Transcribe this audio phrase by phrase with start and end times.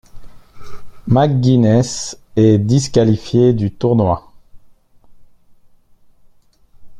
[1.07, 4.31] McGuiness est disqualifié du tournoi.